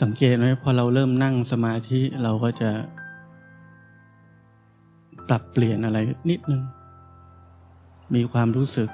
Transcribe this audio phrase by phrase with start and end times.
[0.00, 2.70] สังเกตไหมพอเราเริ่มนั่งสมาธิเราก็จะ
[5.28, 5.98] ปรับเปลี่ยนอะไร
[6.30, 6.62] นิดนึง
[8.14, 8.88] มีความรู้สึก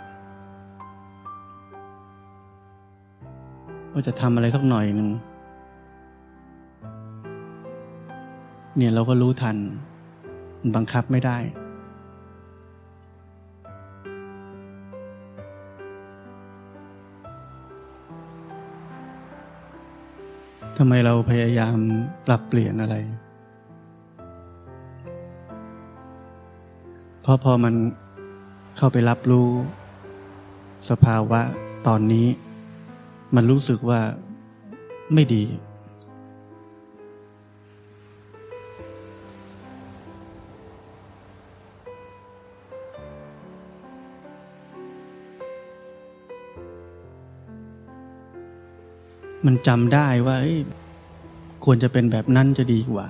[3.93, 5.09] ว่าจะทำอะไรสักหน่อยหนึ่ง
[8.77, 9.57] เนี่ยเราก็รู้ทัน
[10.61, 11.39] มันบังคับไม่ได้
[20.81, 21.79] ทำไมเราพยายาม
[22.27, 22.97] ปรับเปลี่ยนอะไร
[27.23, 27.75] เพราะพอมัน
[28.77, 29.49] เข้าไปรับรู้
[30.91, 31.41] สภาวะ
[31.87, 32.27] ตอนนี้
[33.35, 34.01] มันรู้สึกว่า
[35.15, 35.45] ไม่ดี
[49.47, 50.37] มันจำได้ว่า
[51.65, 53.07] ควรจะเป็นแบบนั้นจะดีกว่า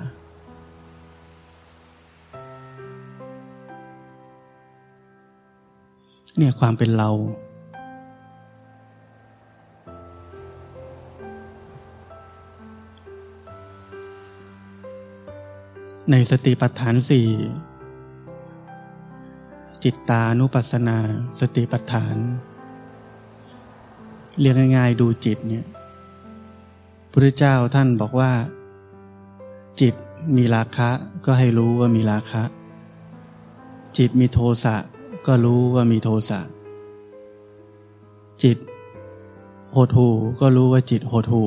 [6.36, 7.10] เนี่ยความเป็นเรา
[16.10, 17.28] ในสติปัฏฐานสี่
[19.84, 20.98] จิตตานุปัสสนา
[21.40, 22.16] สติปัฏฐาน
[24.40, 25.64] เรียกง่ายๆดูจิตเนี่ย
[27.20, 28.32] พระเจ้าท่านบอกว่า
[29.80, 29.94] จิต
[30.36, 30.90] มีราคะ
[31.24, 32.42] ก็ให้รู้ว่ามีราคะ
[33.96, 34.76] จิตมีโทสะ
[35.26, 36.40] ก็รู้ว่ามีโทสะ
[38.42, 38.58] จิต
[39.72, 40.08] โหดหู
[40.40, 41.44] ก็รู้ว่าจิตโหดหู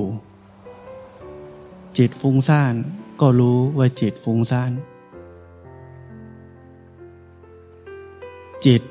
[1.98, 2.74] จิตฟุ้งซ่าน
[3.22, 4.72] ก็รู้ว่าจิตฟุ้งซ่าน
[8.66, 8.82] จิต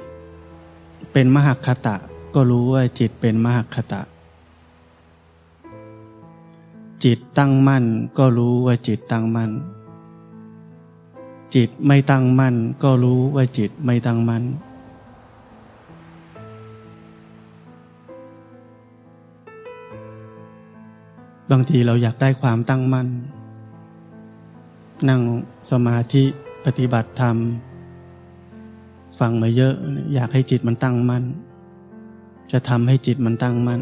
[1.13, 1.97] เป็นมหคตะ
[2.35, 4.03] ก็รู้ว่าจิตเป็นมหคตะ
[7.05, 7.84] จิตตั้งมั่น
[8.19, 9.50] ก็รู้ว่าจิตตั้งมั่น
[11.55, 14.43] จิตไม่ตั้งมั่นก็รู้ว่าจิตไม่ตั้งมั่น
[21.50, 23.09] บางทีเราอยากได้ความตั้งมั่น
[25.09, 25.21] นั่ง
[25.71, 26.25] สมาธิ
[26.65, 27.37] ปฏิบัติธรรม
[29.19, 29.75] ฟังมาเยอะ
[30.15, 31.25] อยากให้จิตมันตั้งมั่น
[32.53, 33.81] จะทำให้จิตมันตั้งมั่น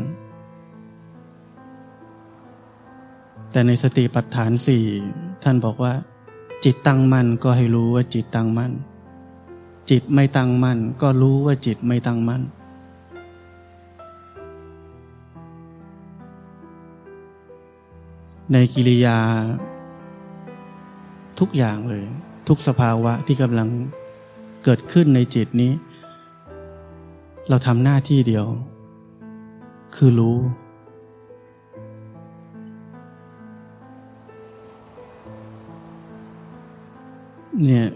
[3.52, 4.84] แต่ในสติปัฏฐานสี่
[5.42, 5.92] ท่านบอกว่า
[6.64, 8.72] จิตตั้งมั่นก็ให้รู้ว่าจิตตั้งมั่น
[9.90, 12.42] จิตไม่ตั้งมั่น ก็รู้ว่าจิตไม่ตั้งมั่น
[18.52, 19.18] ในกิริยา
[21.38, 22.04] ทุกอย่างเลย
[22.48, 23.68] ทุกสภาวะที่กำลัง
[24.64, 25.72] เกิดขึ้นในจิตนี้
[27.48, 28.46] เราทำหน้าที่เดียว
[29.96, 30.36] คือรู้
[37.64, 37.86] เนี่ย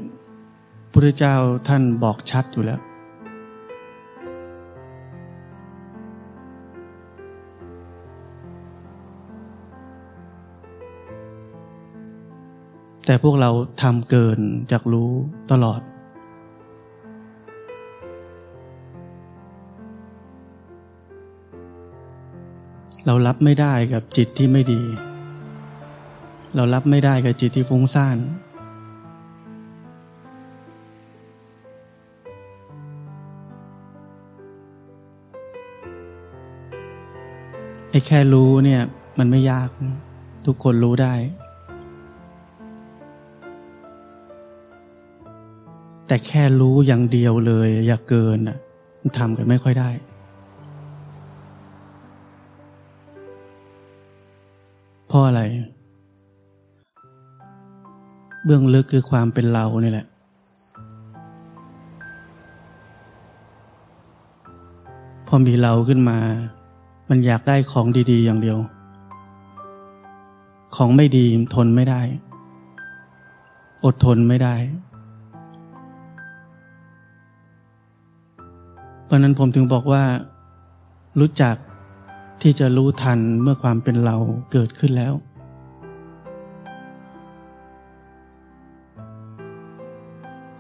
[0.93, 1.35] พระเจ้า
[1.69, 2.81] ท่านบอกชัดอยู่แล้ว
[13.07, 13.51] แต่พวกเรา
[13.83, 14.39] ทำเกิน
[14.71, 15.11] จากรู้
[15.51, 15.81] ตลอด
[23.07, 24.83] เรารับไม่ได้กับจิตที่ไม่ดี
[26.57, 28.19] เรารับไม่ได้กับจิตที่ฟุ้งซ่าน
[37.95, 38.83] ไอ้แค่รู้เนี่ย
[39.19, 39.69] มันไม่ยาก
[40.47, 41.15] ทุกคนรู้ได้
[46.07, 48.59] แต่แค่รู้อย่างเดียวเลย อย่าเกินอะ
[49.01, 49.91] มันทำกันไม่ค่อยได้
[55.07, 55.43] เพราะอะไร
[58.45, 60.07] เบื้องลึกคือความเป็นเรานี่แหละ
[65.27, 66.19] พอมีเราขึ้นมา
[67.15, 68.59] มันอยากได้ของดี ๆ อย่างเดียว
[70.77, 71.25] ของไม่ดี
[71.55, 72.03] ทนไม่ได้
[73.85, 74.57] อดทนไม่ได้
[79.05, 80.05] เพราะนั้นผมถึงบอกว่า
[81.21, 81.57] รู้จัก
[82.43, 84.17] ที่จะรู้ทันเมื่อความเป็นเรา
[84.53, 85.15] เกิดขึ้นแล้ว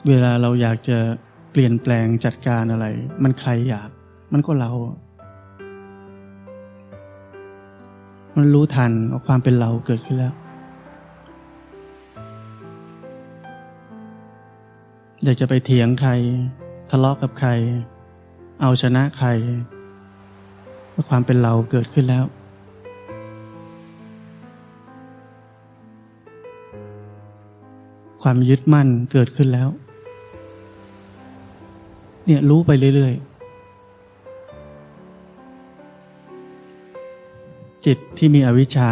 [0.08, 0.98] เวลาเราอยากจะ
[1.50, 2.86] เปลี่ยนแปลงจัดการอะไร
[3.22, 3.88] มันใครอยาก
[4.32, 4.72] มันก็เรา
[8.36, 10.34] มันรู้ทันว่าความเป็นเราเกิดขึ้นแล้ว
[15.22, 16.12] อยากจะไปเถียงใคร
[16.90, 17.50] ทะเลาะกับใคร
[18.60, 19.28] เอาชนะใคร
[20.92, 22.24] ว่าความเป็นเราเกิดขึ้นแล้ว
[28.22, 29.68] ความยึดมั่นเกิดขึ้นแล้ว
[32.26, 33.31] เนี่ยรู้ไปเรื่อยๆ
[37.86, 38.90] จิตที่มีอวิชชา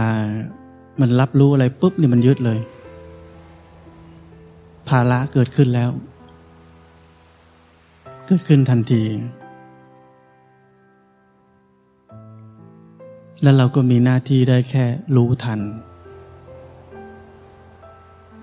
[1.00, 2.60] มันรับรู้อะไรปุ๊บเนี่ยมันยึดเลย
[4.88, 5.90] ภาระเกิดขึ้นแล้ว
[8.26, 9.02] เกิดขึ้นทันที
[13.42, 14.84] แล้วเราก็มีหน้าที่ได้แค่
[15.16, 15.60] รู้ทัน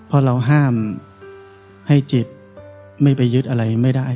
[0.06, 0.74] เพราะเราห้าม
[1.88, 2.28] ให้จิต
[3.02, 4.10] ไม่ไปยึดอะไรไม่ได้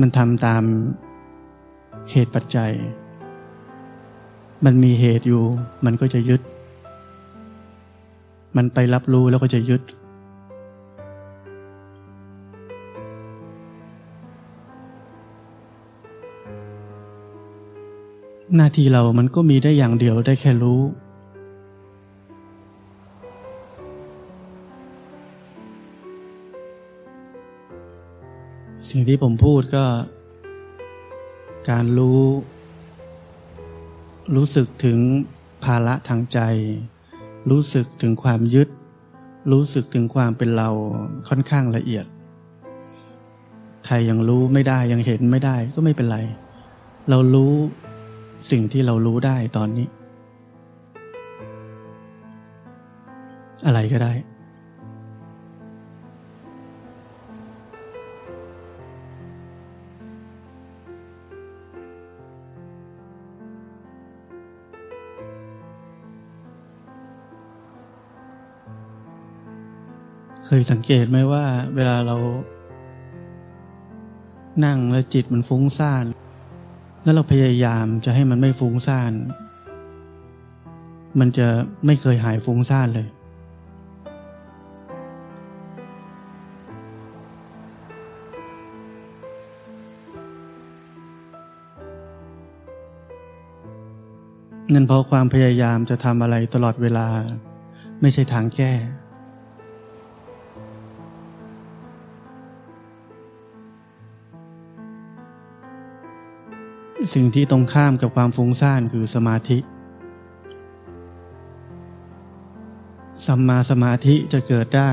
[0.00, 0.62] มันทำตาม
[2.10, 2.72] เหตุปัจจัย
[4.64, 5.44] มันมีเหตุอยู่
[5.84, 6.40] มันก็จะยึด
[8.56, 9.82] มันไปรับรู้แล้วก็จะยึด
[18.56, 20.80] หน้าที่เรามันก็มีได้อย่างเดียวได้แค่รู้
[28.90, 29.84] สิ่งที่ผมพูดก็
[31.70, 32.20] การรู้
[34.36, 34.98] รู้สึกถึง
[35.64, 36.40] ภาระทางใจ
[37.50, 38.68] รู้สึกถึงความยึด
[39.52, 40.70] รู้สึกถึงความเป็นเรา
[41.28, 42.06] ค่อนข้างละเอียด
[43.86, 46.18] ใครยังรู้ไม่ได้ยังเห็นไม่ได้ก็ไม่เป็นไร
[47.10, 47.52] เรารู้
[48.50, 49.86] สิ่งที่เรารู้ได้ตอนนี้
[53.66, 54.12] อะไรก็ได้
[70.50, 72.16] เคยสังเกตไหมว่า เวลาเรา
[74.64, 76.04] นั่งแล้วจิตมันฟุ้งซ่าน
[77.02, 79.12] แล้วเราพยายามจะให้มันไม่ฟุ้งซ่าน
[81.18, 81.46] มันจะ
[81.86, 83.08] ไม่เคยหายฟุ้งซ่านเลย
[94.74, 97.06] นั่นเพราะความพยายามจะทำอะไรตลอดเวลา
[98.00, 98.72] ไม่ใช่ทางแก้
[107.14, 109.58] สิ่งที่ตรงข้ามกับความฟุ้งซ่านคือสมาธิ
[113.26, 114.92] สัมมาสมาธิจะเกิดได้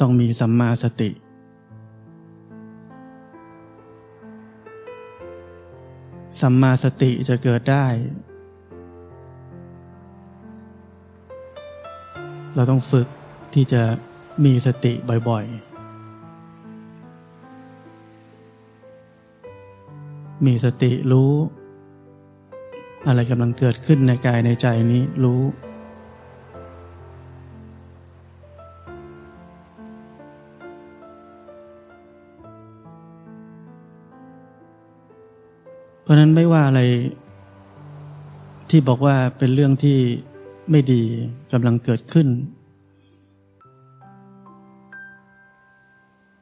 [0.00, 1.10] ต้องมีสัมมาสติ
[6.40, 7.86] สัมมาสติจะเกิดได้
[12.54, 13.08] เราต้องฝึก
[13.54, 13.82] ที่จะ
[14.44, 14.92] มีสติ
[15.28, 15.69] บ่อยๆ
[20.46, 21.32] มีสติรู้
[23.06, 25.42] อะไรกำลังเกิดขึ้นในกายในใจนี้รู้
[36.02, 36.80] เพราะนั้นไม่ว่าอะไร
[38.70, 39.98] ที่บอกว่าเป็นเรื่องที่
[40.70, 41.02] ไม่ดี
[41.52, 42.28] กำลังเกิดขึ้น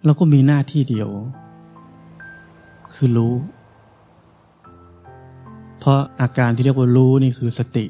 [0.04, 1.08] เราก็มีหน้าที่เดียว
[2.94, 3.34] คือรู้
[5.88, 7.86] ราะอาการที่เรียกว่ารู้นี่คือสติ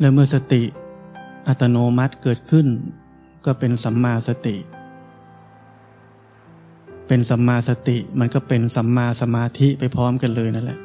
[0.00, 0.62] และเมื่อสติ
[1.46, 2.66] อัตโนมัติเกิดขึ้น
[3.44, 4.56] ก็เป็นสัมมาสติ
[7.08, 10.78] เป็นสัมมาสติมันก็เป็นสัมมาสมาธิไปพร้อมกันเลยนั่นแหละ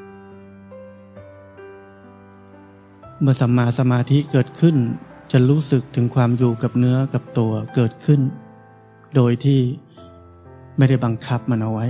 [3.22, 4.76] เมื่อสัมมาสมาธิเกิดขึ้น
[5.32, 8.22] จะรู้สึกถึงความอยู่กับเนื้อกับตัวเกิดขึ้น
[9.16, 9.60] โดยที่
[10.78, 11.86] ไม่ได้บังคับมันเอาไว้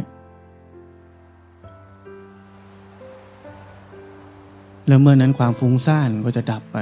[4.88, 6.78] แล้วเมื่อนั้นความฟุ้งซ่านก็จะดับไป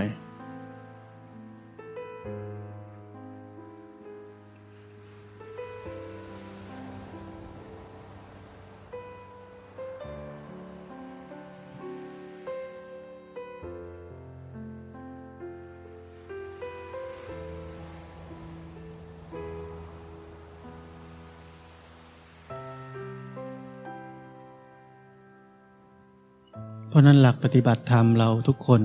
[26.91, 28.81] เพราะนั้นหลักปฏิบัติธรรมเราทุกคน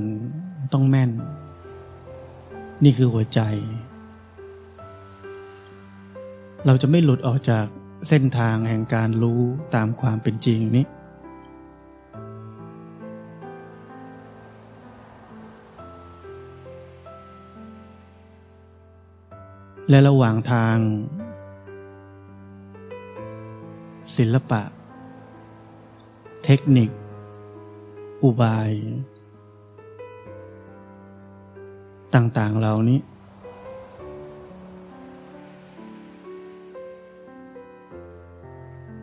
[0.73, 1.11] ต้องแม่น
[2.85, 3.41] นี่คือหัวใจ
[6.67, 7.67] เราจะไม่หลุดออกจาก
[8.09, 9.41] เส้นทางแห่งการรู้
[9.75, 10.87] ตามความเป็นจริงนี้
[19.91, 20.77] และระหว่างทาง
[24.17, 24.63] ศิลปะ
[26.47, 26.91] เทคนิค
[28.27, 28.71] อุบาย
[32.15, 33.01] ต่าง ๆ เหล่านี้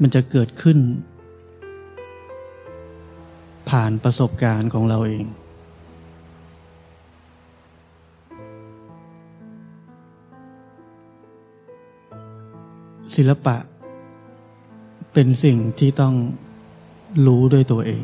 [0.02, 0.78] มันจะเกิดขึ้น
[3.70, 5.26] ผ่านประสบการณ์ของเราเอง
[13.16, 13.58] ศิลปะ
[15.14, 16.16] เป็นสิ่งที่ต้อง
[17.26, 18.04] รู้ด้วยตัวเอง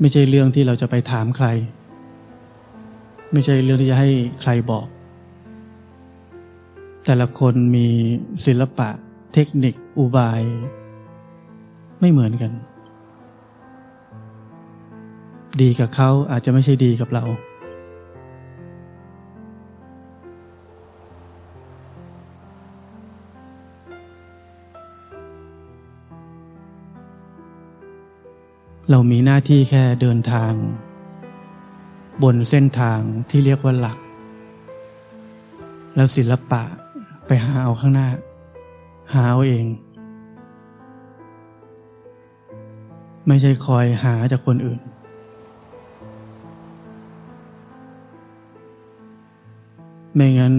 [0.00, 1.46] ไม่ใช่เรื่องที่เราจะไปถามใคร
[3.32, 4.10] ไม่ใช่เรื่องที่จะให้
[4.42, 4.86] ใครบอก
[7.06, 7.88] แต่ละคนมี
[8.46, 8.88] ศิลปะ
[9.34, 10.42] เทคนิค อุบาย
[12.00, 12.52] ไม่เหมือนกัน
[15.60, 17.24] ดีกับเขาอาจจะไม่ใช่ดีกับเรา
[28.92, 30.52] เรามีหน้าที่แค่เดินทาง
[32.22, 33.98] บนเส้นทางที่เรียกว่าหลัก
[35.94, 36.62] แล้วศิลปะ
[37.26, 38.08] ไปหาเอาข้างหน้า
[39.12, 39.64] หาเอาเอง
[43.26, 44.80] ไม่ใช่คอยหาจากคนอื่น
[50.14, 50.54] ไม่งั้น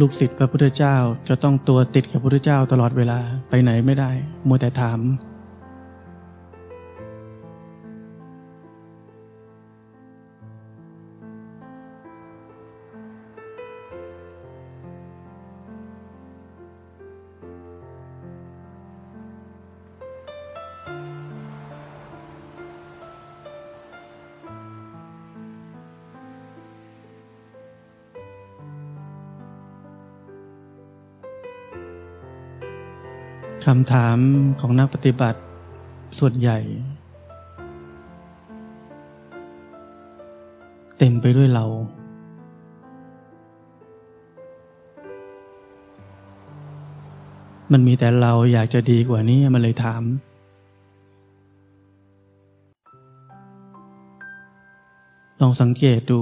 [0.00, 0.96] ลูกศิษย์พระพุทธเจ้า
[1.28, 4.10] จะต้องตัวติดกับพระพุทธเจ้าตลอดเวลาไปไหนไม่ได้
[4.46, 5.00] มัวแต่ถาม
[33.64, 34.18] คำถาม
[34.60, 35.40] ของนักปฏิบัติ
[36.18, 36.58] ส่วนใหญ่
[40.98, 41.64] เต็มไปด้วยเรา
[47.72, 50.02] มันมีแต่เราอยากจะดีกว่านี้มันเลยถาม
[55.40, 56.20] ลองสังเกตดู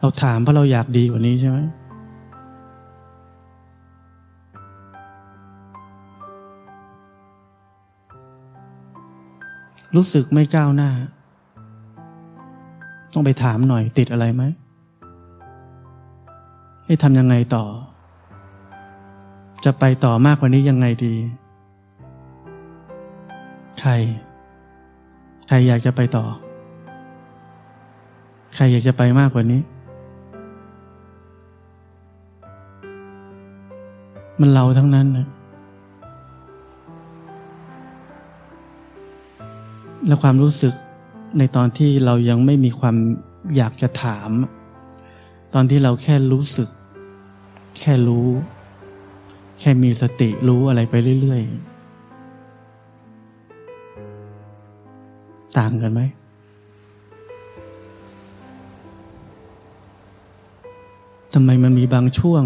[0.00, 1.58] เราถามเพราะเราอยากดีกว่านี้ใช่ไหม
[9.96, 10.90] รู้สึกไม่ก้าวหน้า
[13.12, 14.42] ต้องไปถามหน่อยติดอะไรไหม
[16.84, 17.64] ให้ทำยังไงต่อ
[19.64, 21.14] จะไปต่อมากกว่านี้ยังไงดี
[23.80, 23.90] ใคร
[25.48, 26.24] ใครอยากจะไปต่อ
[28.54, 29.60] ใครอยากจะไปมากกว่านี้
[34.40, 35.26] มันเราทั้งนั้นนะ
[40.06, 40.74] และความรู้สึก
[41.38, 42.96] ในตอนที่เรายังไม่มีความ
[43.56, 44.30] อยากจะถาม
[45.54, 46.68] ตอนที่เราแค่รู้สึก
[47.80, 48.28] แค่รู้
[49.60, 51.72] แค่มีสติรู้อะไรไปเรื่อย ๆ
[55.58, 56.00] ต่างกันไหม
[61.32, 62.42] ทำไมมันมีบางช่วง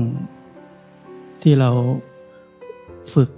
[1.43, 1.71] ที่เรา
[3.15, 3.31] ฝึก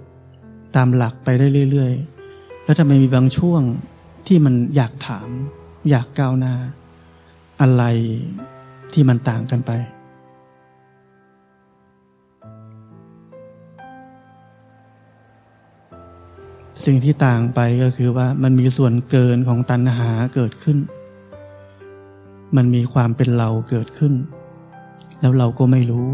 [0.75, 1.93] ตามหลักไปได้เรื่อย
[2.29, 3.61] ๆ แล้วทำไมมีบางช่วง
[4.27, 5.29] ที่มันอยากถาม
[5.89, 6.55] อยากก้าวหน้า
[7.61, 7.83] อะไร
[8.93, 9.71] ที่มันต่างกันไป
[16.85, 20.77] สิ่งที่ต่างไปก็คือว่ามันมีส่วนเกินของตัณหาเกิดขึ้น
[22.55, 24.13] มันมีความเป็นเราเกิดขึ้น
[25.19, 26.07] แล้วเราก็ไม่รู้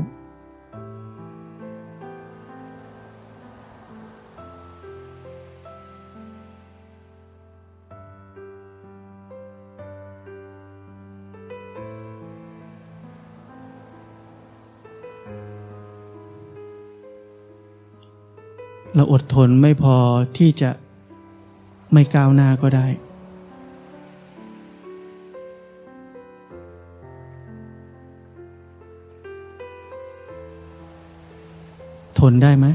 [19.15, 19.95] อดทนไม่พอ
[20.37, 20.71] ที่จะ
[21.93, 22.87] ไม่ก้าวหน้าก็ได้
[32.19, 32.67] ทนได้ไหม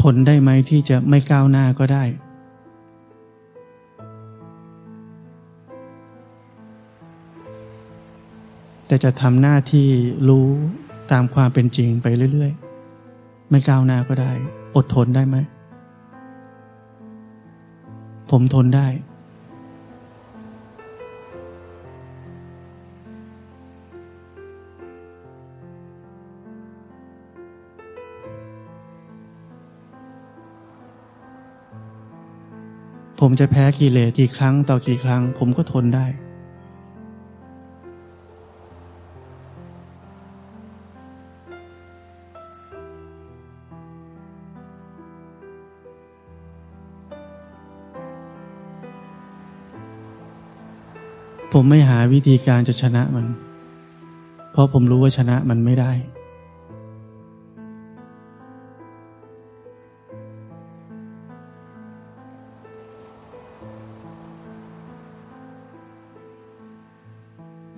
[0.00, 2.04] ทนได้ไหมที่จะไม่ก้าวหน้าก็ได้
[8.86, 9.88] แต่จะทำหน้าที่
[10.28, 10.48] รู้
[11.10, 12.69] ตามความเป็นจริงไปเรื่อย ๆ
[13.50, 14.32] ไม่ก้าวหน้าก็ได้
[14.76, 15.36] อดทนได้ไหม
[18.30, 18.86] ผมทนได้
[33.20, 36.06] ผมจะแพ้กิเลสกี่ครั้งต่อกี่ครั้ง ผมก็ทนได้
[51.54, 53.26] ผมไม่หาวิธีการจะชนะมัน
[54.52, 55.92] เพราะผมรู้ว่าชนะมันไม่ได้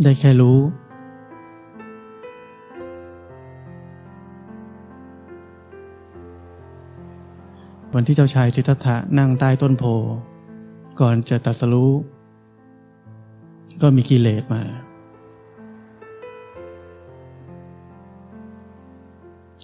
[0.03, 0.59] ได้แค่รู้
[7.95, 9.85] วันที่เจ้าชายสิทธัตถะนั่งใต้ต้นโพ
[11.01, 11.93] ก่อนจะตัดสรู้
[13.81, 14.63] ก็มีกิเลสมา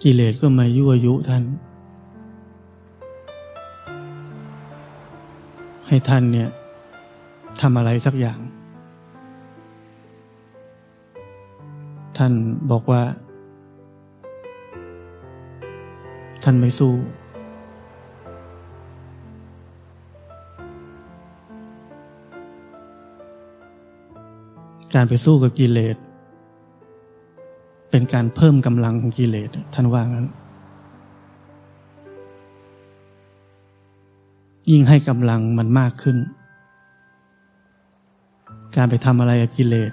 [0.04, 1.42] กิเลสก็มายั่วยุท่าน
[5.88, 6.50] ให้ท่านเนี่ย
[7.60, 8.38] ทำอะไรสักอย่าง
[12.16, 12.32] ท่าน
[12.70, 13.02] บอกว่า
[16.42, 16.92] ท่านไม่สู้
[25.00, 25.96] การไปสู้กับกิเลส
[27.90, 30.26] เป็นการเพิ่มกำลังของกิเลสท่านว่างั้น
[34.70, 36.16] ยิ่งให้กำลังมันมากขึ้น
[38.76, 39.92] การไปทำอะไรกับกิเลส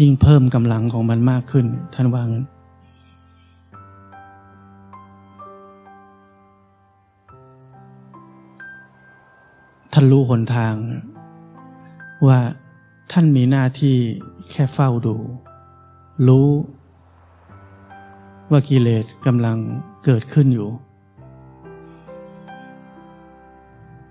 [0.00, 2.46] ยิ่งเพิ่มกำลังของมันมากขึ้น ท่านว่างั้น
[9.92, 10.74] ท่านรู้หนทาง
[12.28, 12.40] ว่า
[13.12, 13.96] ท่านมีหน้าที่
[14.50, 15.16] แค่เฝ้าดู
[16.28, 16.48] รู้
[18.50, 19.58] ว่ากิเลสกำลัง
[20.04, 20.68] เกิดขึ้นอยู่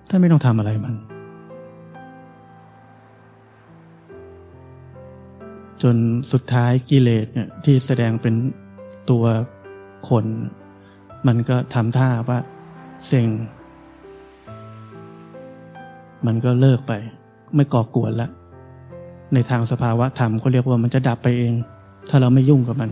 [0.09, 0.95] ท่านไม่ต้องทำอะไรมัน
[5.81, 5.97] จน
[6.31, 8.35] สุดท้ายกิเลสเนี่ยที่แสดงเป็น
[9.09, 9.25] ตัว
[10.09, 10.25] คน
[11.27, 12.39] มันก็ทำท่าว่า
[13.07, 13.29] เซ็ง
[16.25, 16.93] มันก็เลิกไป
[17.55, 18.31] ไม่ก่อกวนแล้ว
[19.33, 21.53] ในทางสภาวะธรรมเขาเรียกว่ามันจะดับไปเอง
[22.09, 22.91] ถ้าเราไม่ยุ่งกับมัน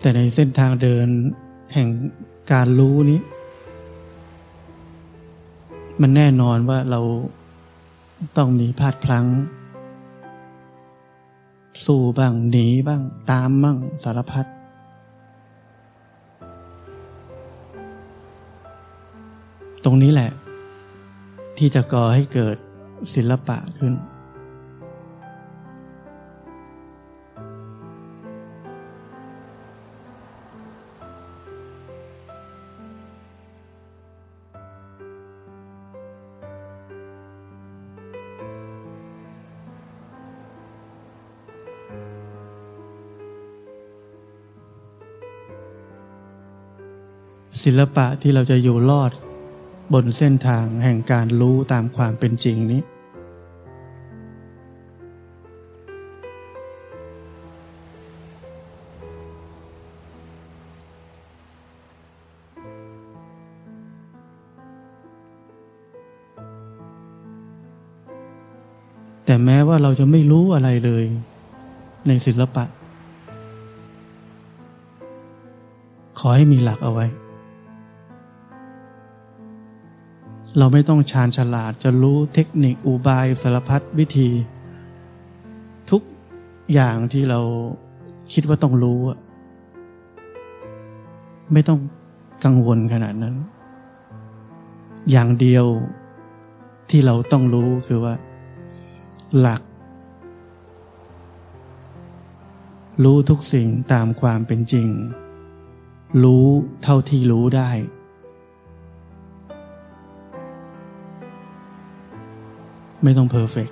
[0.00, 1.08] แต่ในเส้นทางเดิน
[1.74, 1.88] แห่ง
[2.52, 3.20] การรู้นี้
[6.00, 7.00] มันแน่นอนว่าเรา
[8.36, 9.26] ต้องมีพลาดพลั้ง
[11.86, 14.46] สู้บ้างหนีบ้าง ตามบ้างสารพัด
[19.84, 20.30] ตรงนี้แหละ
[21.58, 22.56] ที่จะก่อให้เกิด
[23.14, 23.92] ศิลปะขึ้น
[47.70, 49.12] ศิลปะที่เราจะอยู่รอด
[49.92, 52.82] บนเส้นทางแห่งการรู้ตามความเป็นจริงนี้
[69.24, 71.04] แต่แม้ว่าเราจะไม่รู้อะไรเลย
[72.06, 72.64] ในศิลปะ
[76.18, 77.06] ขอให้มีหลักเอาไว้
[80.58, 84.28] เราไม่ต้องชาญฉลาดจะรู้เทคนิคอุบายสารพัดวิธี
[85.90, 86.02] ทุก
[86.72, 87.40] อย่างที่เรา
[88.32, 89.00] คิดว่าต้องรู้
[91.52, 91.80] ไม่ต้อง
[92.44, 93.34] กังวลขนาดนั้น
[95.10, 95.66] อย่างเดียว
[96.90, 98.14] ที่เราต้องรู้คือว่า
[99.38, 99.62] หลัก
[103.04, 104.88] รู้ทุกสิ่งตามความเป็นจริง
[106.24, 106.46] รู้
[106.82, 107.70] เท่าที่รู้ได้
[113.08, 113.68] ไม่ต้องเพอร์เฟก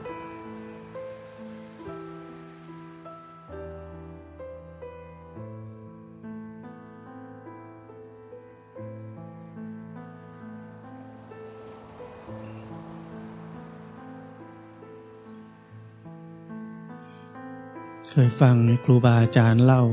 [18.08, 19.84] เคยฟังครูบาอาจารย์เล่า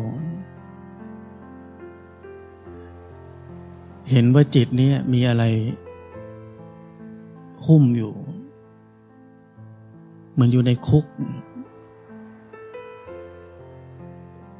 [4.11, 5.43] เห็นว่าจิตนี้มีอะไร
[7.65, 8.13] หุ้มอยู่
[10.33, 11.05] เหมือนอยู่ในคุก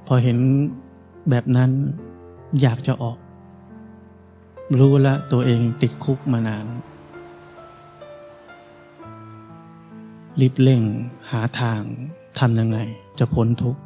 [0.06, 0.38] พอเห็น
[1.30, 1.72] แบบนั้น
[2.62, 3.18] อยากจะออก
[4.80, 6.66] รู้ล้วตัวเองติดคุกมานาน
[10.40, 10.82] รีบเร่ง
[11.30, 11.82] หาทาง
[12.40, 12.78] ทำยังไง
[13.20, 13.82] จะพ้นทุกข์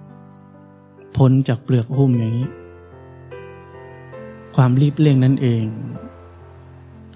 [1.18, 2.50] พ้นจากเปลือกหุ้มอย่างนี้
[4.56, 5.66] ความรีบเร่งนั่นเอง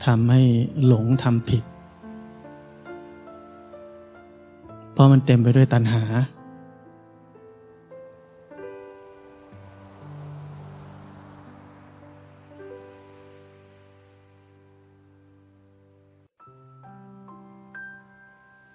[0.06, 0.42] ทำให้
[0.86, 1.64] หลงทำผิด
[5.00, 6.04] ราะมันเต็มไปด้วยตัณหา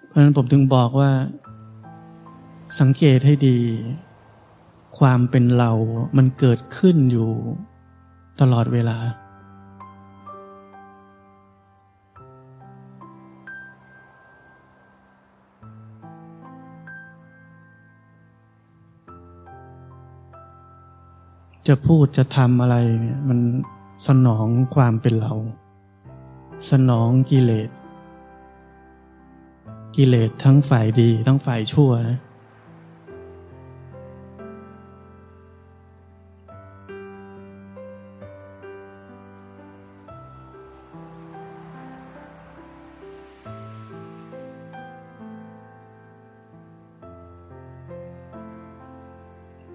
[0.07, 1.11] เพราะนั้นผมถึงบอกว่า
[2.79, 3.59] สังเกตให้ดี
[4.97, 5.71] ความเป็นเรา
[6.17, 7.31] มันเกิดขึ้นอยู่
[8.41, 8.97] ตลอดเวลา
[21.67, 23.39] จะพูดจะทำอะไรเนี่ยมัน
[24.07, 25.33] สนองความเป็นเรา
[26.69, 27.69] สนองกิเลส
[29.95, 32.19] กิเลสทั้งฝ่ายดีทั้งฝ่ายชั่วนะ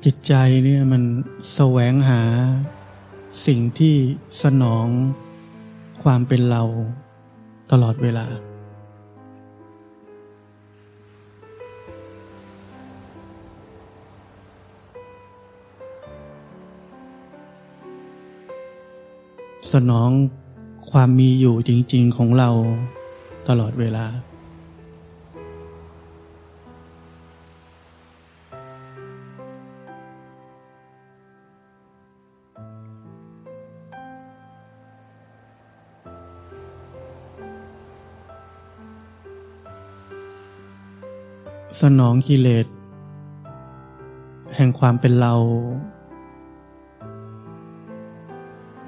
[0.04, 0.34] จิตใจ
[0.64, 1.02] เนี่ยมัน
[1.54, 2.22] แสวงหา
[3.46, 3.94] สิ่งที่
[4.42, 4.86] สนอง
[6.02, 6.62] ความเป็นเรา
[7.70, 8.26] ตลอดเวลา
[19.72, 20.10] สนอง
[20.90, 22.50] ความมีอยู่จริง ๆของเรา
[23.48, 24.06] ตลอดเวลา
[41.82, 42.66] สนองกิเลส
[44.56, 45.34] แห่งความเป็นเรา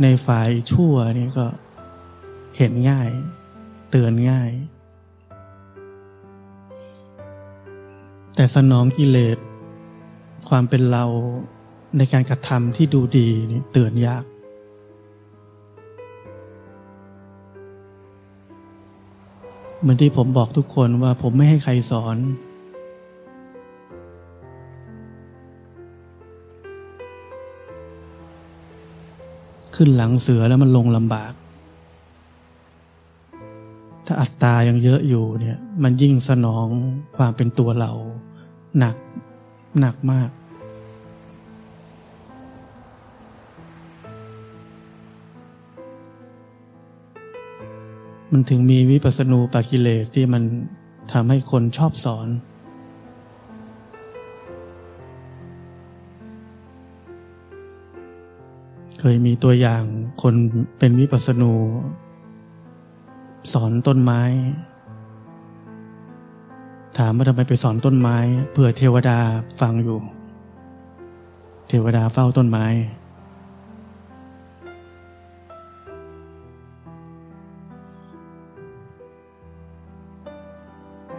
[0.02, 1.46] ในฝ่ายชั่วนี่ก็
[2.56, 3.10] เห็นง่าย
[3.90, 4.50] เตือนง่าย
[8.36, 9.38] แต่สนองกิเลส
[10.48, 11.04] ความเป็นเรา
[11.96, 14.24] ในการกระทำที่ดูดีนี่เตือนยาก
[19.80, 22.16] เหมือนที่ผมบอกทุกคนว่าผมไม่ให้ใครสอน
[29.84, 31.32] ขึ้นหลังเสือแล้วมันลงลำบาก
[34.06, 36.66] ถ้าอัตตายังเยอะอยู่เนี่ย มันยิ่งสนอง
[37.16, 37.92] ความเป็นตัวเรา
[38.78, 38.96] หนัก
[39.80, 40.30] หนักมาก
[48.30, 50.42] มันถึงมีวิปัสสนูปากิเลสที่มัน
[51.12, 52.26] ทำให้คนชอบสอน
[59.04, 59.84] เคยมีตัวอย่าง
[60.22, 60.34] คน
[60.78, 61.52] เป็นวิปัสสนู
[63.52, 64.22] สอนต้นไม้
[66.98, 68.16] ถามว่าทำไมไปสอนต้นไม้
[68.52, 69.18] เพื่อเทวดา
[69.60, 69.98] ฟังอยู่
[71.68, 72.66] เทวดาเฝ้าต้นไม้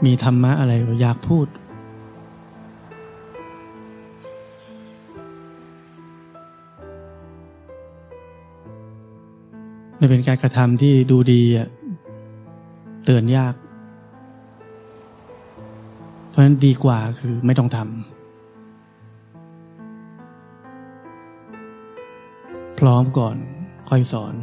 [0.06, 1.48] มีธรรมะอะไรอยากพูด
[10.06, 11.68] มันเป็นการกระทำที่ดูดีอะ
[13.06, 13.54] เตือนยาก
[16.30, 17.88] เพราะฉะนั้นดีกว่าคือไม่ต้องทำ
[22.80, 23.36] พร้อมก่อน
[23.90, 24.34] ค่อยสอน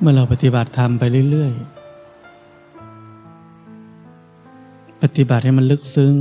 [0.00, 6.14] เมื่อเราปฏิบัติธรรมไปเรื่อยๆ ปฏิบัติให้มันลึกซึ้ง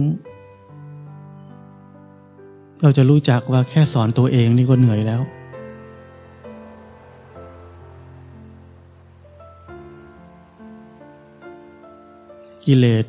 [2.81, 5.21] เราจะรู้จักว่าแค่สอนตัวเองนี่ก็เหนื่อยแล้ว
[12.65, 13.05] กิเลส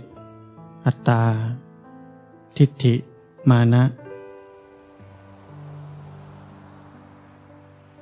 [0.87, 1.23] อัตตา
[2.57, 2.95] ทิฏฐิ
[3.51, 3.85] มานะ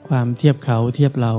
[0.08, 1.34] ความเทียบเขาเทียบเรา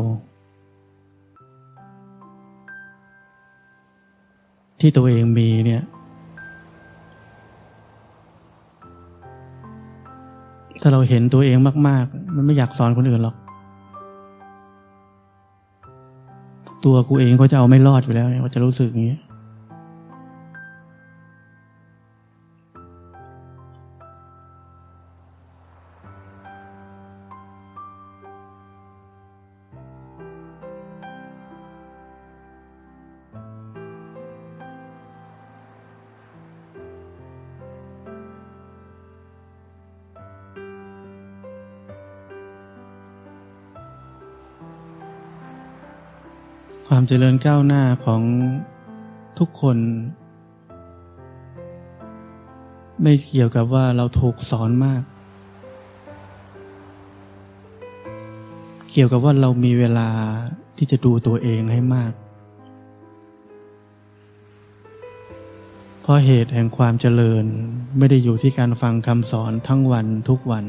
[4.80, 5.84] ที่ตัวเองมีเนี่ย
[10.82, 11.58] ถ้าเราเห็นตัวเอง
[11.88, 13.36] มาก ๆ มันไม่อยากสอนคนอื่นหรอก
[16.86, 19.18] ตัวกูเองก็จะเอาไม่รอดอยู่แล้วเนี่ยว่าจะรู้สึกอย่างนี้
[47.08, 48.22] เจริญก้าวหน้าของ
[49.40, 49.78] ทุกคน
[53.02, 55.04] ไม่เกี่ยวกับว่าเราถูกสอนมาก
[58.92, 60.10] เกี่ยวกับว่าเรามีเวลา
[60.78, 62.14] ที่จะดูตัวเองให้มาก
[66.02, 67.46] เพราะเหตุแห่งความเจริญ
[67.98, 70.66] ไม่ได้อยู่ที่การฟังคำสอนทั้งวันทุกวัน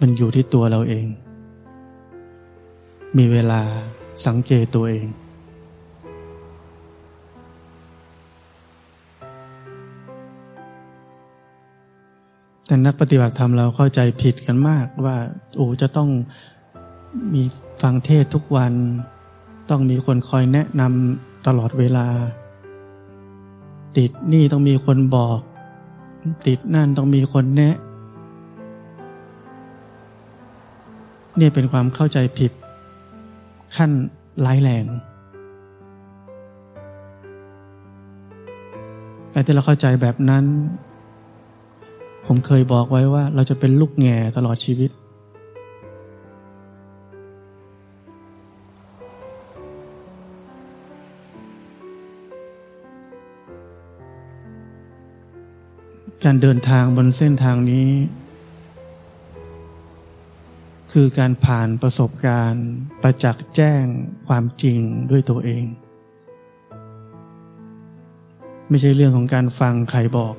[0.00, 1.06] มันอยู่ที่ตัวเราเอง
[3.18, 3.62] มีเวลา
[4.26, 5.06] สังเกตตัวเอง
[12.66, 15.16] แต่นักปฏิบัติธรรมเราเข้าใจผิดกันมากว่า
[15.56, 16.10] โอ้จะต้อง
[17.34, 17.42] มี
[17.82, 18.72] ฟังเทศทุกวัน
[19.70, 22.06] ต้องมีคนคอยแนะนำตลอดเวลา
[23.96, 25.40] ติดนี่ต้องมีคนบอก
[26.46, 27.76] ติดนั่นต้องมีคนแนะ
[31.36, 32.52] เนี่ยเป็นความเข้าใจผิด
[33.76, 33.90] ขั้น
[34.44, 34.86] ร้ายแรง
[39.30, 40.44] แต่ที่เราเข้าใจแบบนั้น
[42.26, 44.90] ผมเคยบอกไว้ว่าเราจะเป็นลูกแง่ตลอดชีวิต
[56.24, 57.88] การเดินทางบนเส้นทางนี้
[60.96, 62.68] คือการผ่านประสบการณ์
[63.02, 63.84] ประจักษ์แจ้ง
[64.28, 65.64] ความจริงด้วยตัวเอง
[68.68, 70.34] ไม่ใช่เรื่องของการฟังใครบอก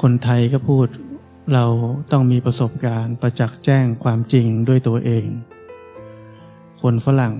[0.00, 0.86] คนไทยก็พูด
[1.54, 1.64] เรา
[2.12, 5.26] ต้องมีประสบการณ์ประจักษ์แจ้งความจริงด้วยตัวเอง
[6.86, 7.34] คนฝรั่ง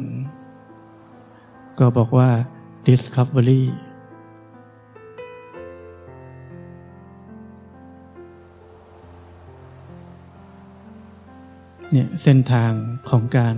[1.79, 2.31] ก็บอกว่า
[2.87, 3.63] discovery
[11.91, 12.73] เนี่ยเส้นทาง
[13.09, 13.57] ของการ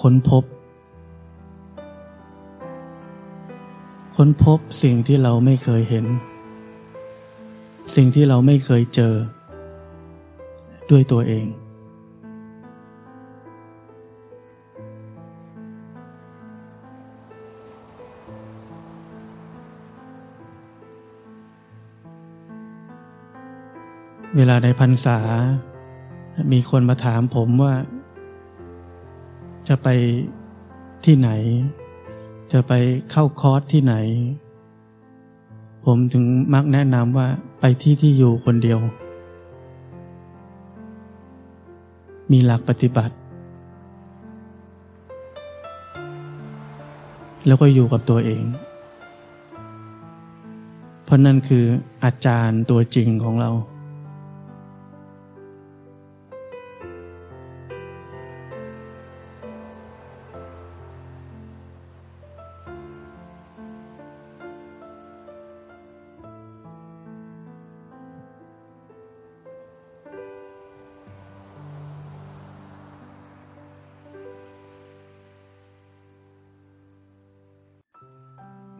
[0.00, 0.44] ค้นพบ
[4.16, 6.06] ค้นพบสิ่งที่เราไม่เคยเห็น
[7.96, 9.14] สิ่งที่เราไม่เคยเจอ
[10.90, 11.48] ด้วยตัวเอง
[24.38, 25.18] เวลาในพรรษา
[26.52, 27.74] มีคนมาถามผมว่า
[29.68, 29.88] จะไป
[31.04, 31.30] ที่ไหน
[32.52, 32.72] จะไป
[33.10, 33.94] เข้าคอร์สที่ไหน
[35.84, 37.28] ผมถึงมักแนะนำว่า
[37.60, 38.80] ไปที่ที่อยู่คนเดียว
[42.32, 43.14] มีหลักปฏิบัติ
[47.46, 48.42] แล้วก็อยู่กับตัวเอง
[51.04, 51.64] เพราะนั่นคือ
[52.04, 53.52] อาจารย์ตัวจริงของเรา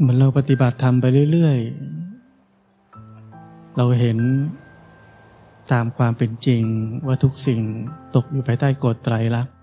[0.06, 4.18] เหมือนเราปฏิบัติธรรมไปเรื่อยๆ เราเห็น
[5.72, 6.62] ตามความเป็นจริง
[7.06, 7.60] ว่าทุกสิ่ง
[8.14, 9.54] ตกอยู่ภายใต้กฎไตรลักษณ์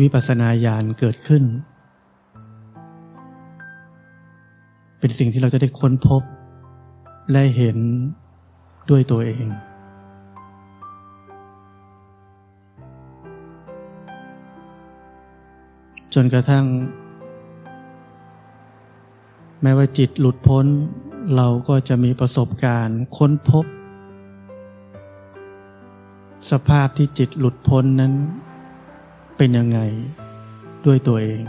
[0.00, 1.42] วิปัสสนาญาณเกิดขึ้น
[4.98, 6.22] เป็นสิ่งที่เราจะได้ค้นพบ
[7.32, 7.76] และเห็น
[8.90, 9.46] ด้วยตัวเอง
[16.14, 16.66] จนกระทั่ง
[19.62, 20.66] แม้ว่าจิตหลุดพ้น
[21.36, 23.64] เราก็จะมีประสบการณ์ค้นพบ
[26.50, 28.12] สภาพที่จิตหลุดพ้นนั้น
[29.36, 29.80] เป็นยังไง
[30.86, 31.42] ด้วยตัวเอง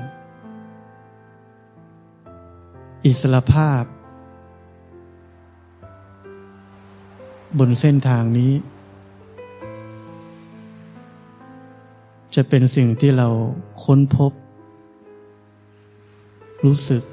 [3.06, 3.84] อิสรภาพ
[7.58, 8.52] บนเส้นทางนี้
[12.36, 13.28] จะเป็นสิ่งที่เรา
[13.84, 14.32] ค้นพบ
[16.66, 17.04] รู้สึก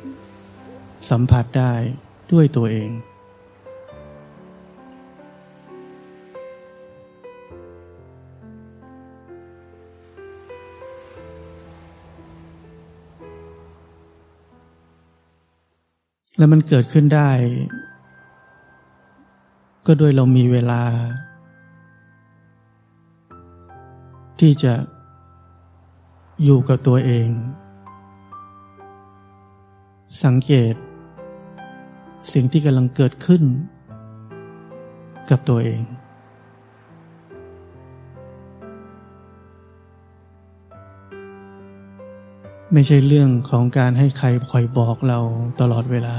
[1.11, 1.73] สัมผัสได้
[2.33, 2.91] ด้วยตัวเอง
[16.37, 17.31] แล้วมันเกิดขึ้นได้
[19.87, 20.83] ก็ด้วยเรามีเวลา
[24.41, 24.75] ที่จะ
[26.45, 27.29] อยู่กับตัวเอง
[30.25, 30.75] สังเกต
[32.33, 33.43] สิ่งที่กำลังเกิดขึ้น
[35.31, 35.83] กับตัวเอง
[42.73, 45.19] ไม่ใช่เรื่องของการให้ใครคอยบอกเรา
[45.61, 46.15] ตลอดเวลา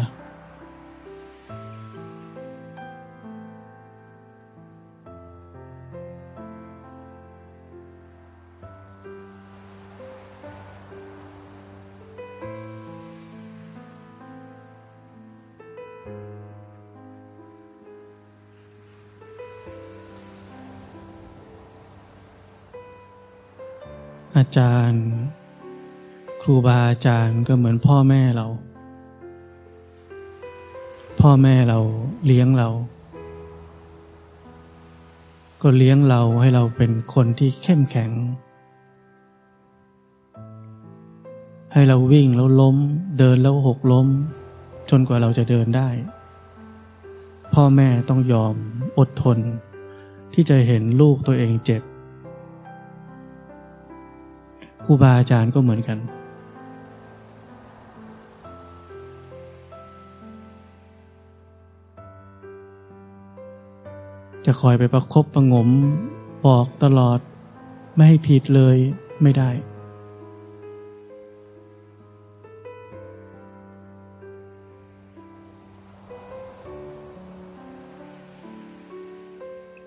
[24.39, 25.05] อาจารย์
[26.41, 28.47] ครูบาอาจารย์ก็เหมือนพ่อแม่เรา
[31.19, 31.79] พ่อแม่เรา
[32.25, 32.69] เลี้ยงเรา
[35.61, 38.11] ก็เลี้ยงเราให้เราเป็นคนที่เข้มแข็ง
[41.73, 42.77] ให้เราวิ่งแล้วล้ม
[43.17, 44.07] เดินแล้วหกล้ม
[44.89, 45.89] จนกว่าเราจะเดินได้
[47.53, 48.55] พ่อแม่ต้องยอม
[48.97, 49.37] อดทน
[50.33, 51.83] ที่จะเห็นลูกตัวเองเจ็บ
[54.89, 55.97] รูบาอาจารย์ก็เหมือนกัน
[64.45, 65.69] จะคอยไปประคบประงม
[66.45, 67.19] บอกตลอด
[67.95, 68.77] ไม่ให้ผิดเลย
[69.21, 69.49] ไม่ได้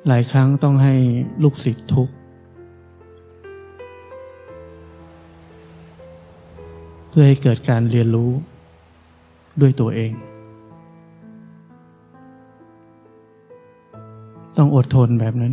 [0.08, 0.94] หลายครั้งต้องให้
[1.42, 2.14] ลูกศิษย์ทุกข์
[7.14, 8.30] เพื่อให้เกิดการเรียนรู้
[9.60, 10.12] ด้วยตัวเอง
[14.56, 15.52] ต้องอดทนแบบนั้น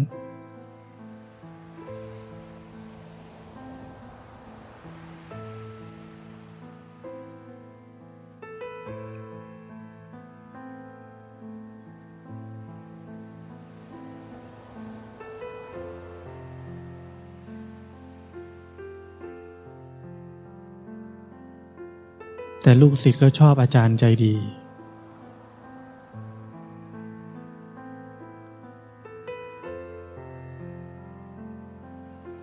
[22.64, 24.36] แต่ลูกศิษย์ก็ชอบอาจารย์ใจดี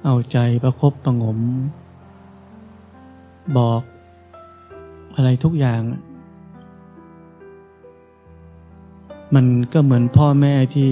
[0.05, 1.39] เอาใจประคบประงม
[3.57, 3.83] บอก
[5.15, 5.83] อะไรทุกอย่าง
[9.35, 10.91] มันก็เหมือนพ่อแม่ที่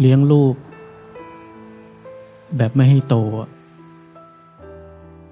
[0.00, 0.54] เลี้ยงลูก
[2.56, 3.16] แบบไม่ให้โต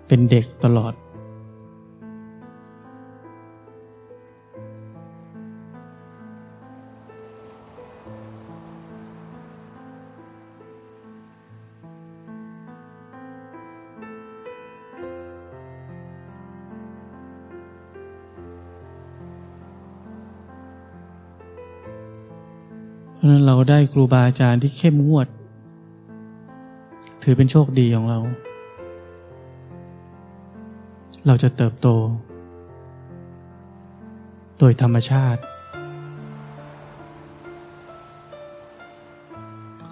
[0.07, 0.95] เป็นเด็กตลอด
[23.93, 25.29] ครูบาอาจารย์ที่เข้มงวด
[27.23, 28.19] ถือเป็นโชคดีของเรา
[31.27, 31.89] เราจะเติบโต
[34.59, 35.43] โดยธรรมชาติ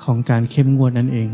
[0.04, 1.28] ของการเข้มงวดนั่นเอง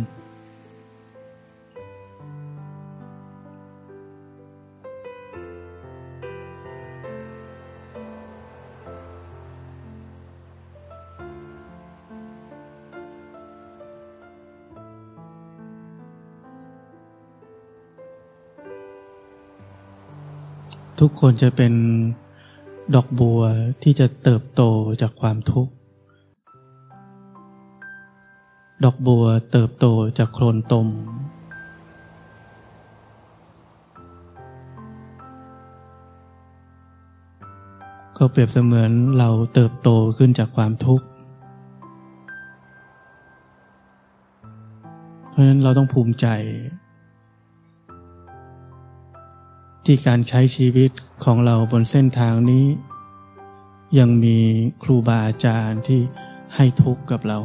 [21.03, 21.72] ทุกคนจะเป็น
[22.94, 23.40] ดอกบัว
[23.82, 24.62] ที่จะเติบโต
[25.03, 25.72] จากความทุกข์
[28.84, 29.86] ดอกบัวเติบโต
[30.18, 30.88] จากโคลนตม
[38.16, 39.88] ก็เปรียบเสมือนเราเติบโต
[40.18, 41.07] ขึ้นจากความทุกข์
[45.30, 46.26] เพราะฉะนั้นเราต้องภูมิใจ
[49.87, 50.91] ที่การใช้ชีวิต
[51.24, 52.64] ของเราบนเส้นทางนี้
[53.99, 54.37] ยังมี
[54.82, 56.01] ครูบาอาจารย์ที่
[56.55, 57.39] ให้ทุกข์กับเรา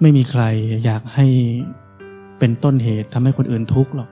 [0.00, 0.42] ไม่มีใคร
[0.84, 1.26] อยากให้
[2.38, 4.10] เป็นต้นเหตุทำให้คนอื่นทุกข์หรอก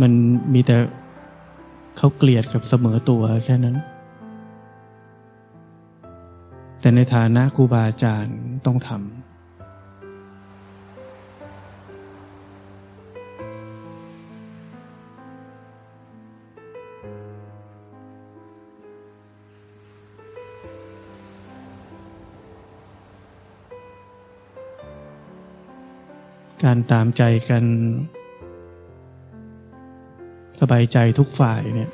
[0.00, 0.12] มัน
[0.52, 0.76] มีแต่
[1.96, 3.76] เขาเกลียดกับเสมอตัวแค่นั้น
[6.80, 8.36] แต่ในฐานะครูบาอาจารย์
[8.66, 9.35] ต้องทำ
[26.66, 27.64] การตามใจกัน
[30.60, 31.90] สบายใจทุกฝ่ายเนี่ย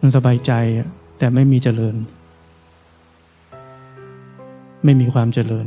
[0.00, 0.52] มันสบายใจ
[1.18, 1.96] แต่ไม่มีเจริญ
[4.84, 5.66] ไม่มีความเจริญ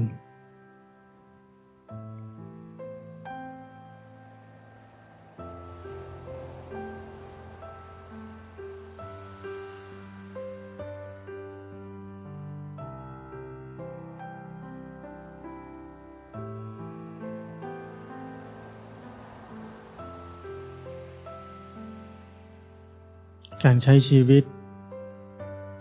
[23.67, 24.43] การใช้ชีวิต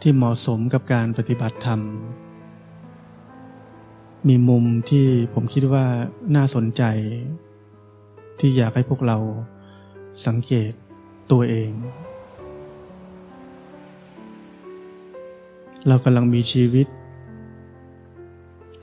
[0.00, 1.80] ที่เหมาะสมกับการปฏิบัติธรรม
[4.28, 5.86] มีมุมที่ผมคิดว่า
[6.36, 6.82] น่าสนใจ
[8.38, 9.18] ที่อยากให้พวกเรา
[10.26, 10.72] สังเกต
[11.30, 11.70] ตัวเอง
[15.88, 16.86] เรากำลังมีชีวิต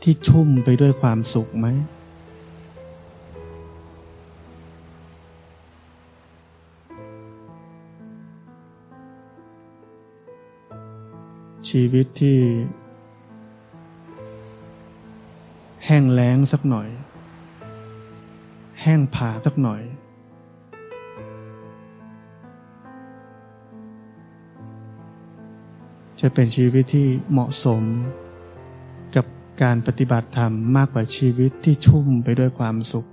[0.01, 1.67] ที่ชุ่มไปด้วยความสุขไหม
[11.69, 12.37] ชีวิตที่
[15.85, 16.89] แห้งแล้งสักหน่อย
[18.81, 19.81] แห้งผาสักหน่อย
[26.19, 27.83] จะเป็นชีวิตที่เหมาะสม
[29.15, 29.25] กับ
[29.61, 33.07] การปฏิบัติธรรมมากกว่าชีวิตที่ชุ่มไปด้วยความสุข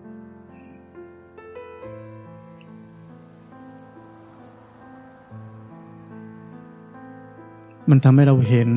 [7.90, 8.70] มันทำให้เราเห็น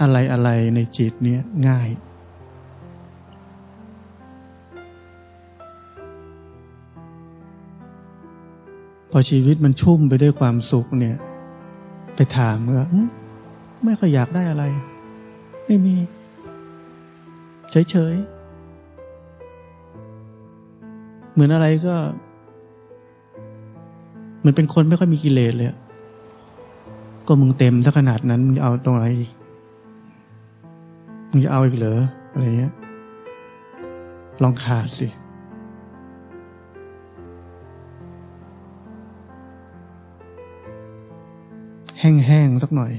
[0.00, 1.88] อะไรอะไรในจิตเนี้ยง่าย
[9.10, 11.16] พอชีวิตมันชุ่มไปด้วยความสุขเนี่ย
[12.14, 12.86] ไปถามว่า
[13.84, 14.64] ไม่ค่อยอยากได้อะไร
[15.66, 15.94] ไม่มี
[17.70, 18.42] เฉยๆ
[21.32, 21.96] เหมือนอะไรก็
[24.38, 25.68] เหมือนเป็นคนไม่ค่อยมีกิเลสเลย
[27.26, 29.30] ก็มึงเต็มซะขนาดนั้นมึงเอาตรงไหนอีก
[31.30, 32.00] มึงจะเอาอีกเหรอ
[32.32, 32.72] อะไรเงี้ย
[34.42, 35.06] ลองขาดสิ
[42.00, 42.92] แห้งๆสักหน่อย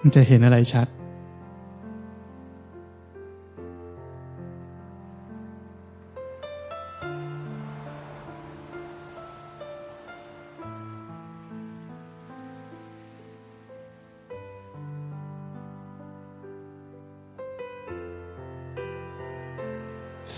[0.00, 0.86] มันจะเห็นอะไรชัด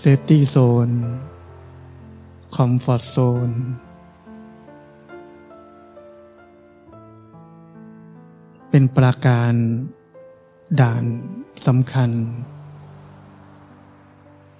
[0.04, 0.88] safety zone
[2.54, 3.50] comfort zone
[8.70, 9.52] เป็นปราการ
[10.80, 11.04] ด่าน
[11.66, 12.10] สำคัญ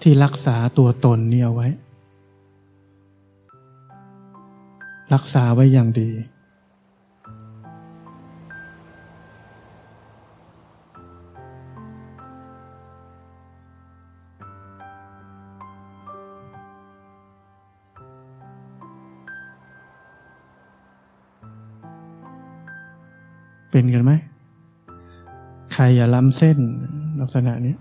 [0.02, 1.68] ที่รักษาตัวตนเนี่ยไว้
[5.14, 6.10] รักษาไว้อย่างดี
[25.82, 26.58] รอย่าล้ำเส้น
[27.20, 27.74] ลักษณะนี้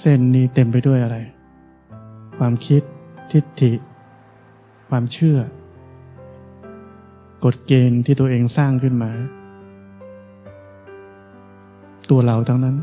[0.00, 1.16] เส้นนี้เต็มไปด้วยอะไร
[2.38, 2.82] ความคิด
[3.32, 3.72] ทิฏฐิ
[4.88, 5.38] ความเชื่อ
[7.44, 9.10] กฎเกณฑ์ที่ตัวเองสร้างขึ้นมา
[12.10, 12.76] ตัวเราทั้งนั้น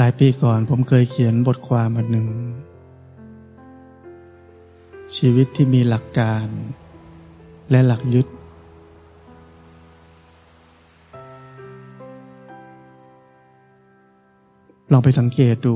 [0.00, 2.28] หลายปีก่อนผมเคยเขียนบทความอันหนึ่ง
[5.16, 6.46] ชีวิตที่มีหลักการ
[7.70, 8.26] และหลักยึด
[14.92, 15.74] ลองไปสังเกตดู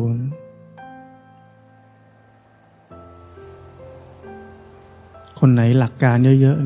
[5.39, 6.59] คนไหนหลักการเยอะ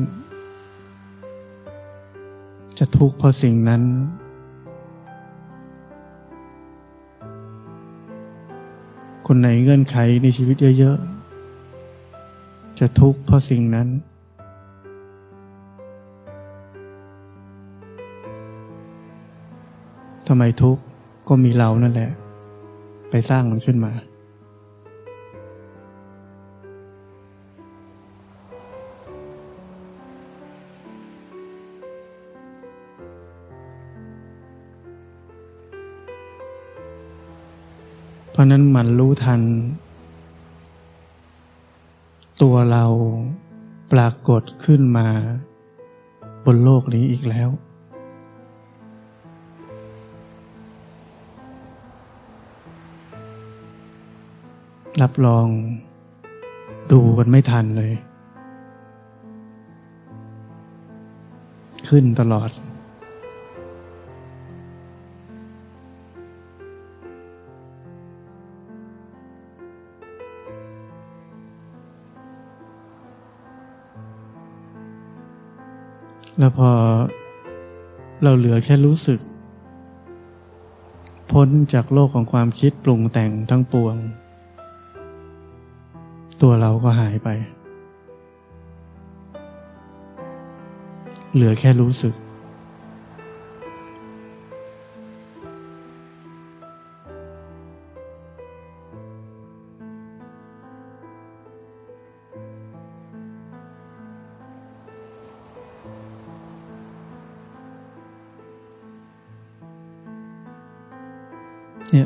[1.95, 3.83] ๆ จะทุกข์เพราะสิ่งนั้น
[9.31, 10.97] คนไหนเงื่อนไขในชีวิตเยอะ
[11.87, 13.87] ๆ จะทุกข์เพราะสิ่งนั้น
[20.27, 20.81] ทำไมทุกข์
[21.27, 22.11] ก็มีเรานั่นแหละ
[23.09, 23.91] ไปสร้างมันขึ้นมา
[38.37, 39.41] ราะนั้นมันรู้ทัน
[42.41, 42.85] ตัวเรา
[43.91, 45.07] ปรากฏขึ้นมา
[46.45, 47.49] บนโลกนี้อีกแล้ว
[55.01, 55.47] รับรอง
[56.91, 57.93] ดูกันไม่ทันเลย
[61.87, 62.49] ขึ้นตลอด
[76.39, 76.71] แล้วพอ
[78.23, 79.19] เราเหลือแค่รู้สึก
[81.31, 83.95] พ้นจากโลกของความคิดปรุงแต่งทั้งปวง
[86.41, 87.29] ตัวเราก็หายไป
[91.33, 92.13] เหลือแค่รู้สึก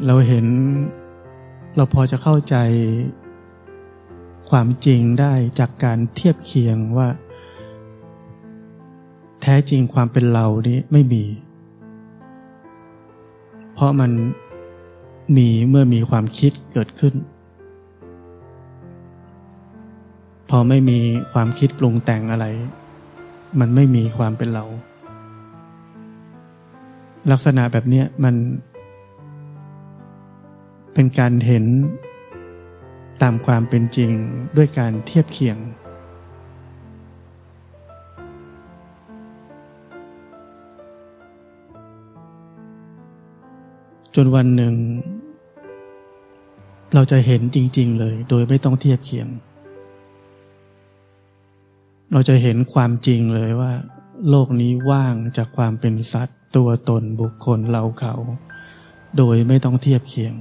[0.05, 0.45] เราเห็น
[1.75, 2.55] เราพอจะเข้าใจ
[4.49, 7.07] ความจริงได้จากการเทียบเคียงว่า
[9.41, 11.23] แท้จริงความเป็นเรานี้ไม่มี
[13.73, 14.11] เพราะมัน
[15.37, 17.13] มีเมื่อมีความคิดเกิดขึ้น
[20.49, 20.99] พอไม่มี
[21.33, 22.45] ความคิดปรุงแต่งอะไร
[23.59, 24.65] มันไม่มีความเป็นเรา
[27.31, 28.35] ลักษณะแบบนี้มัน
[30.93, 31.65] เป็นการเห็น
[33.21, 34.11] ตามความเป็นจริง
[34.57, 35.57] ด้วยการเทียบเคียง
[44.15, 44.75] จนวันหนึ่ง
[46.93, 49.27] เราจะเห็นจริง ๆ เลยโดยไม่ต้องเทียบเคียง
[52.11, 53.73] เราจะเห็นความจริงเลยว่า
[54.29, 58.13] โลกนี้ว่างจากความเป็นสัตว์ ตัวตนบุคคลเราเขา
[59.17, 60.33] โดยไม่ต้องเทียบเคียง